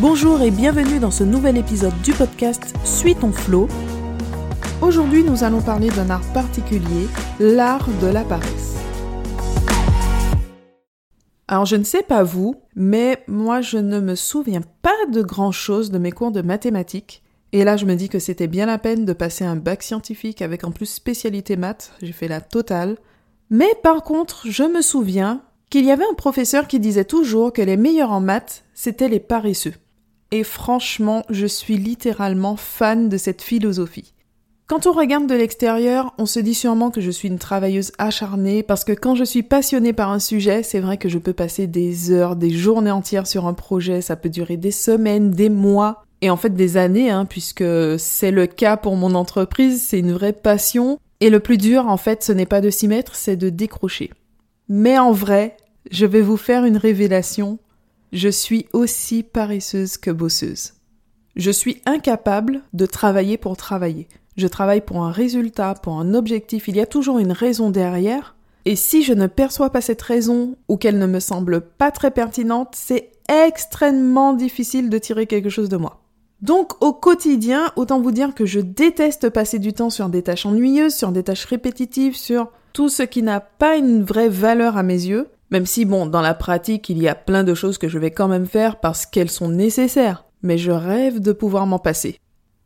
[0.00, 3.66] Bonjour et bienvenue dans ce nouvel épisode du podcast Suis ton flow.
[4.80, 7.08] Aujourd'hui, nous allons parler d'un art particulier,
[7.40, 8.76] l'art de la paresse.
[11.48, 15.90] Alors, je ne sais pas vous, mais moi, je ne me souviens pas de grand-chose
[15.90, 17.24] de mes cours de mathématiques.
[17.50, 20.42] Et là, je me dis que c'était bien la peine de passer un bac scientifique
[20.42, 21.90] avec en plus spécialité maths.
[22.02, 22.98] J'ai fait la totale.
[23.50, 27.62] Mais par contre, je me souviens qu'il y avait un professeur qui disait toujours que
[27.62, 29.74] les meilleurs en maths, c'étaient les paresseux.
[30.30, 34.12] Et franchement, je suis littéralement fan de cette philosophie.
[34.66, 38.62] Quand on regarde de l'extérieur, on se dit sûrement que je suis une travailleuse acharnée
[38.62, 41.66] parce que quand je suis passionnée par un sujet, c'est vrai que je peux passer
[41.66, 46.04] des heures, des journées entières sur un projet, ça peut durer des semaines, des mois
[46.20, 47.64] et en fait des années, hein, puisque
[47.98, 50.98] c'est le cas pour mon entreprise, c'est une vraie passion.
[51.20, 54.10] Et le plus dur, en fait, ce n'est pas de s'y mettre, c'est de décrocher.
[54.68, 55.56] Mais en vrai,
[55.90, 57.58] je vais vous faire une révélation,
[58.12, 60.74] je suis aussi paresseuse que bosseuse.
[61.36, 64.08] Je suis incapable de travailler pour travailler.
[64.36, 68.34] Je travaille pour un résultat, pour un objectif, il y a toujours une raison derrière.
[68.64, 72.10] Et si je ne perçois pas cette raison ou qu'elle ne me semble pas très
[72.10, 76.02] pertinente, c'est extrêmement difficile de tirer quelque chose de moi.
[76.40, 80.46] Donc au quotidien, autant vous dire que je déteste passer du temps sur des tâches
[80.46, 84.82] ennuyeuses, sur des tâches répétitives, sur tout ce qui n'a pas une vraie valeur à
[84.82, 85.28] mes yeux.
[85.50, 88.10] Même si, bon, dans la pratique, il y a plein de choses que je vais
[88.10, 90.24] quand même faire parce qu'elles sont nécessaires.
[90.42, 92.18] Mais je rêve de pouvoir m'en passer.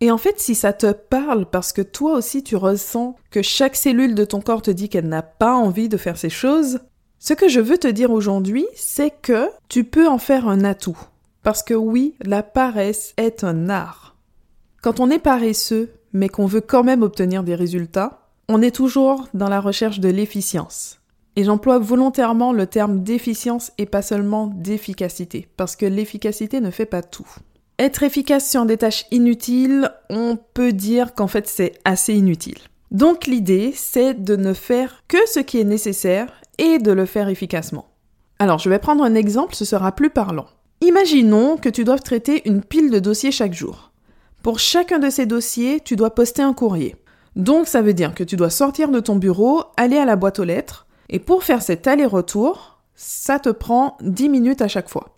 [0.00, 3.76] Et en fait, si ça te parle parce que toi aussi tu ressens que chaque
[3.76, 6.80] cellule de ton corps te dit qu'elle n'a pas envie de faire ces choses,
[7.18, 10.98] ce que je veux te dire aujourd'hui, c'est que tu peux en faire un atout.
[11.42, 14.16] Parce que oui, la paresse est un art.
[14.80, 19.28] Quand on est paresseux, mais qu'on veut quand même obtenir des résultats, on est toujours
[19.34, 20.99] dans la recherche de l'efficience.
[21.36, 26.86] Et j'emploie volontairement le terme d'efficience et pas seulement d'efficacité, parce que l'efficacité ne fait
[26.86, 27.28] pas tout.
[27.78, 32.58] Être efficace sur des tâches inutiles, on peut dire qu'en fait c'est assez inutile.
[32.90, 37.28] Donc l'idée, c'est de ne faire que ce qui est nécessaire et de le faire
[37.28, 37.86] efficacement.
[38.38, 40.46] Alors je vais prendre un exemple, ce sera plus parlant.
[40.80, 43.92] Imaginons que tu doives traiter une pile de dossiers chaque jour.
[44.42, 46.96] Pour chacun de ces dossiers, tu dois poster un courrier.
[47.36, 50.38] Donc ça veut dire que tu dois sortir de ton bureau, aller à la boîte
[50.38, 55.16] aux lettres, et pour faire cet aller-retour, ça te prend 10 minutes à chaque fois.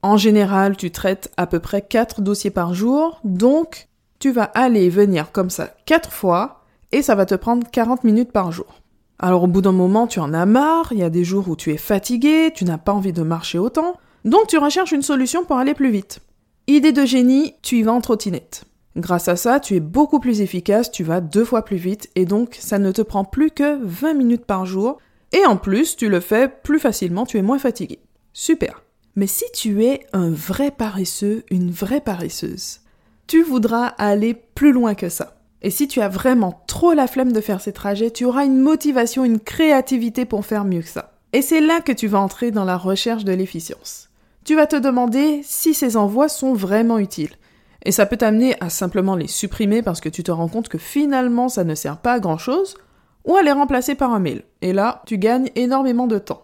[0.00, 3.88] En général, tu traites à peu près 4 dossiers par jour, donc
[4.20, 8.04] tu vas aller et venir comme ça 4 fois, et ça va te prendre 40
[8.04, 8.82] minutes par jour.
[9.18, 11.56] Alors au bout d'un moment, tu en as marre, il y a des jours où
[11.56, 15.44] tu es fatigué, tu n'as pas envie de marcher autant, donc tu recherches une solution
[15.44, 16.20] pour aller plus vite.
[16.68, 18.64] Idée de génie, tu y vas en trottinette.
[18.96, 22.26] Grâce à ça, tu es beaucoup plus efficace, tu vas deux fois plus vite, et
[22.26, 24.98] donc ça ne te prend plus que 20 minutes par jour,
[25.32, 27.98] et en plus, tu le fais plus facilement, tu es moins fatigué.
[28.32, 28.82] Super.
[29.16, 32.80] Mais si tu es un vrai paresseux, une vraie paresseuse,
[33.26, 35.36] tu voudras aller plus loin que ça.
[35.62, 38.58] Et si tu as vraiment trop la flemme de faire ces trajets, tu auras une
[38.58, 41.12] motivation, une créativité pour faire mieux que ça.
[41.32, 44.08] Et c'est là que tu vas entrer dans la recherche de l'efficience.
[44.44, 47.36] Tu vas te demander si ces envois sont vraiment utiles.
[47.84, 50.78] Et ça peut t'amener à simplement les supprimer parce que tu te rends compte que
[50.78, 52.76] finalement ça ne sert pas à grand chose,
[53.24, 54.42] ou à les remplacer par un mail.
[54.60, 56.42] Et là, tu gagnes énormément de temps.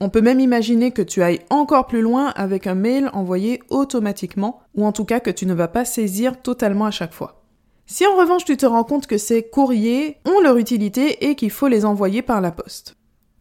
[0.00, 4.60] On peut même imaginer que tu ailles encore plus loin avec un mail envoyé automatiquement,
[4.74, 7.42] ou en tout cas que tu ne vas pas saisir totalement à chaque fois.
[7.84, 11.50] Si en revanche tu te rends compte que ces courriers ont leur utilité et qu'il
[11.50, 12.96] faut les envoyer par la poste,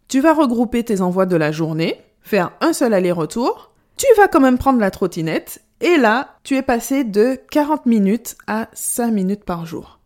[0.10, 4.40] tu vas regrouper tes envois de la journée, faire un seul aller-retour, tu vas quand
[4.40, 9.46] même prendre la trottinette, et là, tu es passé de 40 minutes à 5 minutes
[9.46, 9.99] par jour.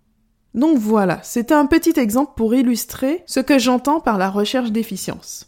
[0.54, 5.48] Donc voilà, c'était un petit exemple pour illustrer ce que j'entends par la recherche d'efficience.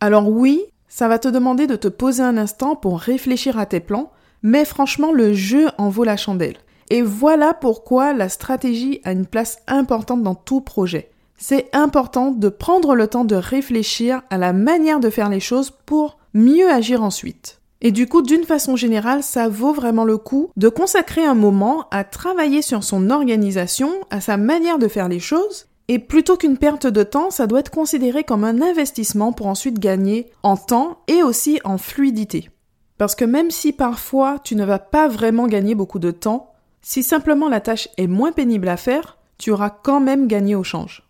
[0.00, 3.80] Alors oui, ça va te demander de te poser un instant pour réfléchir à tes
[3.80, 4.10] plans,
[4.42, 6.56] mais franchement le jeu en vaut la chandelle.
[6.88, 11.10] Et voilà pourquoi la stratégie a une place importante dans tout projet.
[11.36, 15.70] C'est important de prendre le temps de réfléchir à la manière de faire les choses
[15.70, 17.59] pour mieux agir ensuite.
[17.82, 21.86] Et du coup, d'une façon générale, ça vaut vraiment le coup de consacrer un moment
[21.90, 26.58] à travailler sur son organisation, à sa manière de faire les choses, et plutôt qu'une
[26.58, 30.98] perte de temps, ça doit être considéré comme un investissement pour ensuite gagner en temps
[31.08, 32.50] et aussi en fluidité.
[32.98, 37.02] Parce que même si parfois tu ne vas pas vraiment gagner beaucoup de temps, si
[37.02, 41.02] simplement la tâche est moins pénible à faire, tu auras quand même gagné au change.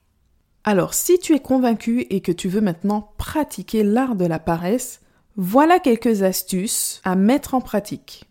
[0.65, 5.00] Alors si tu es convaincu et que tu veux maintenant pratiquer l'art de la paresse,
[5.37, 8.25] voilà quelques astuces à mettre en pratique.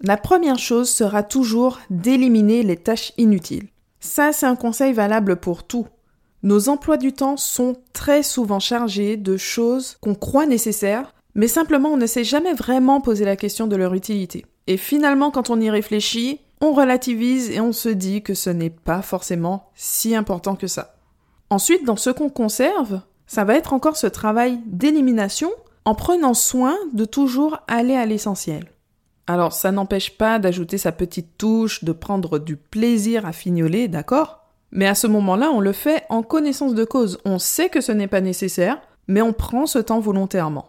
[0.00, 3.68] La première chose sera toujours d'éliminer les tâches inutiles.
[4.00, 5.86] Ça, c'est un conseil valable pour tout.
[6.42, 11.90] Nos emplois du temps sont très souvent chargés de choses qu'on croit nécessaires, mais simplement
[11.90, 14.44] on ne s'est jamais vraiment posé la question de leur utilité.
[14.66, 18.70] Et finalement, quand on y réfléchit, on relativise et on se dit que ce n'est
[18.70, 20.96] pas forcément si important que ça.
[21.50, 25.50] Ensuite, dans ce qu'on conserve, ça va être encore ce travail d'élimination
[25.84, 28.66] en prenant soin de toujours aller à l'essentiel.
[29.26, 34.44] Alors, ça n'empêche pas d'ajouter sa petite touche, de prendre du plaisir à fignoler, d'accord?
[34.70, 37.18] Mais à ce moment-là, on le fait en connaissance de cause.
[37.24, 40.68] On sait que ce n'est pas nécessaire, mais on prend ce temps volontairement.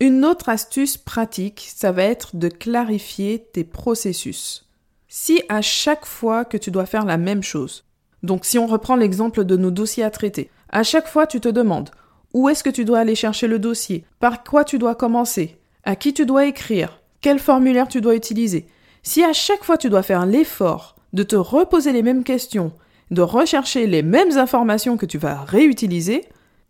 [0.00, 4.66] Une autre astuce pratique, ça va être de clarifier tes processus.
[5.08, 7.84] Si à chaque fois que tu dois faire la même chose,
[8.22, 11.48] donc si on reprend l'exemple de nos dossiers à traiter, à chaque fois tu te
[11.48, 11.90] demandes
[12.34, 15.96] où est-ce que tu dois aller chercher le dossier, par quoi tu dois commencer, à
[15.96, 18.66] qui tu dois écrire, quel formulaire tu dois utiliser?
[19.02, 22.72] Si à chaque fois tu dois faire l'effort de te reposer les mêmes questions,
[23.10, 26.24] de rechercher les mêmes informations que tu vas réutiliser,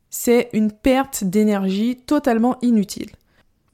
[0.08, 3.10] c'est une perte d'énergie totalement inutile.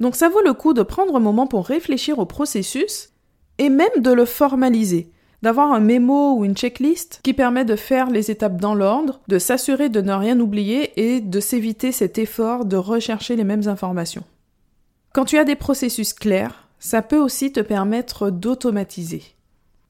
[0.00, 3.10] Donc ça vaut le coup de prendre un moment pour réfléchir au processus
[3.58, 5.10] et même de le formaliser,
[5.42, 9.38] d'avoir un mémo ou une checklist qui permet de faire les étapes dans l'ordre, de
[9.38, 14.24] s'assurer de ne rien oublier et de s'éviter cet effort de rechercher les mêmes informations.
[15.12, 19.22] Quand tu as des processus clairs, ça peut aussi te permettre d'automatiser.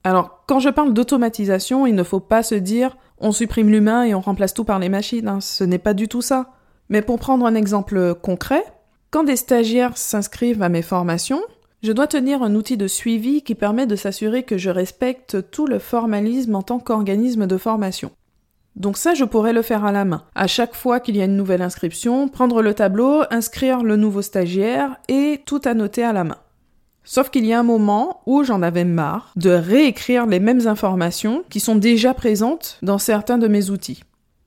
[0.03, 4.13] Alors, quand je parle d'automatisation, il ne faut pas se dire on supprime l'humain et
[4.13, 5.41] on remplace tout par les machines, hein.
[5.41, 6.51] ce n'est pas du tout ça.
[6.89, 8.63] Mais pour prendre un exemple concret,
[9.11, 11.41] quand des stagiaires s'inscrivent à mes formations,
[11.83, 15.67] je dois tenir un outil de suivi qui permet de s'assurer que je respecte tout
[15.67, 18.11] le formalisme en tant qu'organisme de formation.
[18.75, 20.23] Donc ça, je pourrais le faire à la main.
[20.35, 24.21] À chaque fois qu'il y a une nouvelle inscription, prendre le tableau, inscrire le nouveau
[24.21, 26.37] stagiaire et tout annoter à la main.
[27.03, 31.43] Sauf qu'il y a un moment où j'en avais marre de réécrire les mêmes informations
[31.49, 34.03] qui sont déjà présentes dans certains de mes outils.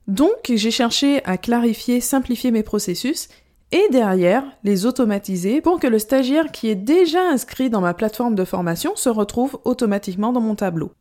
[0.06, 3.28] Donc j'ai cherché à clarifier, simplifier mes processus
[3.72, 8.34] et derrière les automatiser pour que le stagiaire qui est déjà inscrit dans ma plateforme
[8.34, 10.92] de formation se retrouve automatiquement dans mon tableau.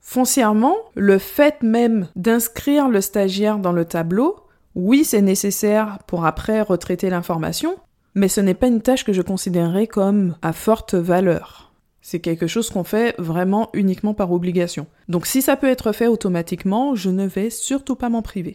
[0.00, 4.36] Foncièrement, le fait même d'inscrire le stagiaire dans le tableau,
[4.76, 7.76] oui c'est nécessaire pour après retraiter l'information,
[8.14, 11.72] mais ce n'est pas une tâche que je considérerais comme à forte valeur.
[12.02, 14.86] C'est quelque chose qu'on fait vraiment uniquement par obligation.
[15.08, 18.54] Donc si ça peut être fait automatiquement, je ne vais surtout pas m'en priver.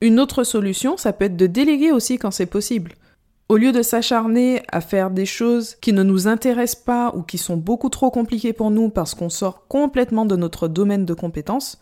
[0.00, 2.92] Une autre solution, ça peut être de déléguer aussi quand c'est possible.
[3.48, 7.38] Au lieu de s'acharner à faire des choses qui ne nous intéressent pas ou qui
[7.38, 11.80] sont beaucoup trop compliquées pour nous parce qu'on sort complètement de notre domaine de compétences,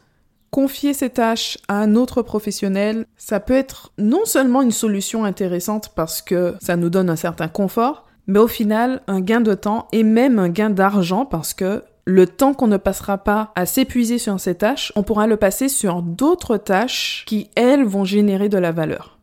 [0.50, 5.90] confier ces tâches à un autre professionnel, ça peut être non seulement une solution intéressante
[5.94, 9.88] parce que ça nous donne un certain confort, mais au final un gain de temps
[9.92, 14.18] et même un gain d'argent parce que le temps qu'on ne passera pas à s'épuiser
[14.18, 18.58] sur ces tâches, on pourra le passer sur d'autres tâches qui, elles, vont générer de
[18.58, 19.18] la valeur.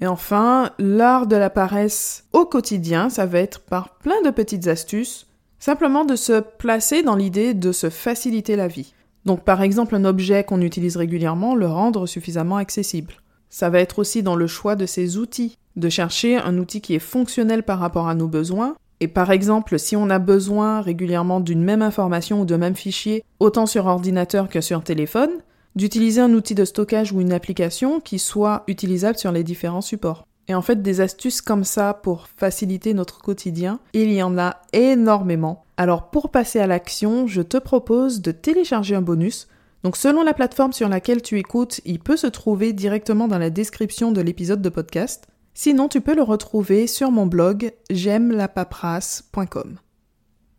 [0.00, 4.68] Et enfin, l'art de la paresse au quotidien, ça va être par plein de petites
[4.68, 5.26] astuces,
[5.58, 8.94] simplement de se placer dans l'idée de se faciliter la vie.
[9.26, 13.14] Donc par exemple un objet qu'on utilise régulièrement, le rendre suffisamment accessible.
[13.50, 16.94] Ça va être aussi dans le choix de ses outils, de chercher un outil qui
[16.94, 21.40] est fonctionnel par rapport à nos besoins et par exemple, si on a besoin régulièrement
[21.40, 25.30] d'une même information ou de même fichier, autant sur ordinateur que sur téléphone,
[25.76, 30.26] d'utiliser un outil de stockage ou une application qui soit utilisable sur les différents supports.
[30.48, 34.62] Et en fait, des astuces comme ça pour faciliter notre quotidien, il y en a
[34.72, 35.64] énormément.
[35.76, 39.46] Alors pour passer à l'action, je te propose de télécharger un bonus.
[39.84, 43.50] Donc selon la plateforme sur laquelle tu écoutes, il peut se trouver directement dans la
[43.50, 45.28] description de l'épisode de podcast.
[45.60, 49.80] Sinon, tu peux le retrouver sur mon blog j'aime la paperasse.com.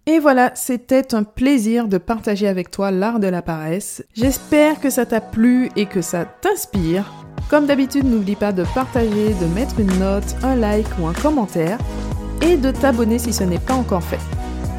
[0.05, 4.03] Et voilà, c'était un plaisir de partager avec toi l'art de la paresse.
[4.13, 7.09] J'espère que ça t'a plu et que ça t'inspire.
[7.49, 11.77] Comme d'habitude, n'oublie pas de partager, de mettre une note, un like ou un commentaire
[12.41, 14.19] et de t'abonner si ce n'est pas encore fait.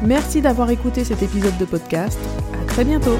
[0.03, 2.19] Merci d'avoir écouté cet épisode de podcast.
[2.61, 3.17] À très bientôt.